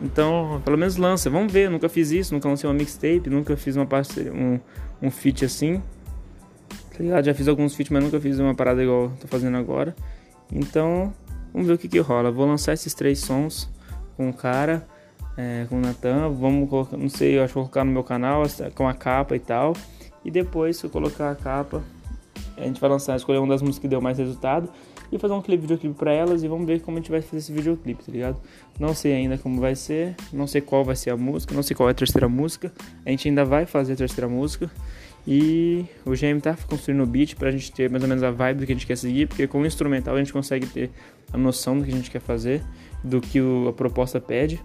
[0.00, 1.28] Então, pelo menos lança.
[1.28, 1.68] Vamos ver.
[1.68, 4.60] Nunca fiz isso, nunca lancei uma mixtape, nunca fiz uma parceria, um,
[5.02, 5.82] um feat assim.
[6.68, 7.24] Tá ligado?
[7.24, 9.92] Já fiz alguns feats, mas nunca fiz uma parada igual tô fazendo agora.
[10.52, 11.12] Então,
[11.52, 12.30] vamos ver o que que rola.
[12.30, 13.68] Vou lançar esses três sons
[14.16, 14.86] com o cara,
[15.36, 16.30] é, com o Natan.
[16.30, 18.44] Vamos colocar, não sei, eu acho que vou colocar no meu canal
[18.76, 19.72] com a capa e tal.
[20.24, 21.82] E depois, se eu colocar a capa,
[22.56, 24.68] a gente vai lançar, escolher uma das músicas que deu mais resultado
[25.16, 27.38] e fazer um clipe, videoclipe pra elas e vamos ver como a gente vai fazer
[27.38, 28.36] esse videoclipe, tá ligado?
[28.78, 31.76] Não sei ainda como vai ser, não sei qual vai ser a música, não sei
[31.76, 32.72] qual é a terceira música.
[33.04, 34.70] A gente ainda vai fazer a terceira música.
[35.26, 38.60] E o GM tá construindo o beat pra gente ter mais ou menos a vibe
[38.60, 40.90] do que a gente quer seguir, porque com o instrumental a gente consegue ter
[41.32, 42.62] a noção do que a gente quer fazer,
[43.02, 44.62] do que o, a proposta pede.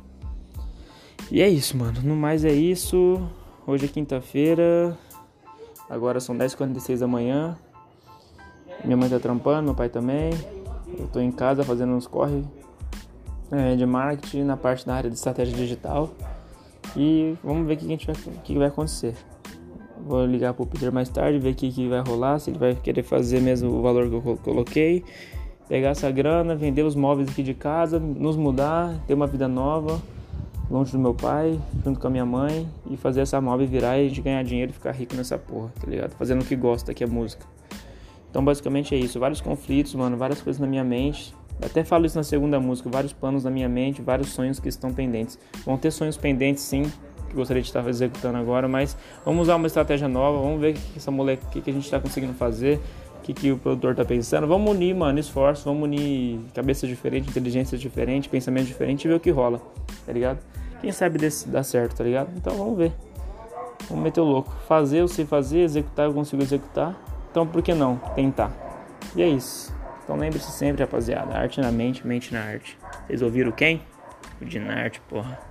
[1.31, 2.01] E é isso, mano.
[2.03, 3.21] No mais é isso.
[3.65, 4.97] Hoje é quinta-feira.
[5.89, 7.57] Agora são 10h46 da manhã.
[8.83, 10.31] Minha mãe tá trampando, meu pai também.
[10.97, 12.43] Eu tô em casa fazendo uns corre
[13.51, 16.09] é, de marketing na parte da área de estratégia digital.
[16.95, 19.15] E vamos ver o que, vai, que vai acontecer.
[20.05, 22.73] Vou ligar pro Peter mais tarde, ver o que, que vai rolar, se ele vai
[22.73, 25.03] querer fazer mesmo o valor que eu coloquei.
[25.67, 30.01] Pegar essa grana, vender os móveis aqui de casa, nos mudar, ter uma vida nova,
[30.71, 34.09] longe do meu pai, junto com a minha mãe, e fazer essa móvel virar e
[34.09, 36.13] gente ganhar dinheiro e ficar rico nessa porra, tá ligado?
[36.13, 37.45] Fazendo o que gosta, que é música.
[38.29, 39.19] Então, basicamente é isso.
[39.19, 41.33] Vários conflitos, mano, várias coisas na minha mente.
[41.61, 42.89] Até falo isso na segunda música.
[42.89, 45.37] Vários planos na minha mente, vários sonhos que estão pendentes.
[45.65, 46.83] Vão ter sonhos pendentes, sim,
[47.29, 50.39] que gostaria de estar executando agora, mas vamos usar uma estratégia nova.
[50.41, 52.79] Vamos ver o que, essa moleque, o que, a gente está conseguindo fazer.
[53.17, 54.47] O que, que o produtor está pensando.
[54.47, 55.65] Vamos unir, mano, esforço.
[55.65, 59.61] Vamos unir cabeças diferentes, inteligências diferentes, pensamentos diferentes e ver o que rola,
[60.05, 60.39] tá ligado?
[60.81, 62.29] Quem sabe desse, dar certo, tá ligado?
[62.35, 62.91] Então vamos ver.
[63.89, 64.51] Vamos meter o louco.
[64.67, 67.08] Fazer, eu sei fazer, executar, eu consigo executar.
[67.31, 68.51] Então por que não tentar?
[69.15, 69.73] E é isso.
[70.03, 72.77] Então lembre-se sempre, rapaziada, arte na mente, mente na arte.
[73.05, 73.81] Vocês ouviram quem?
[74.41, 75.48] O Dinarte, porra.